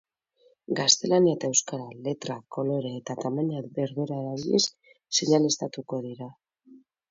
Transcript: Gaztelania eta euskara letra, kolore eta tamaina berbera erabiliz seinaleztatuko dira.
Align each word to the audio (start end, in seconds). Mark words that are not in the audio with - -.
Gaztelania 0.77 1.35
eta 1.37 1.49
euskara 1.53 1.85
letra, 2.07 2.37
kolore 2.57 2.95
eta 3.01 3.17
tamaina 3.21 3.61
berbera 3.77 4.19
erabiliz 4.25 4.65
seinaleztatuko 5.21 6.03
dira. 6.11 6.35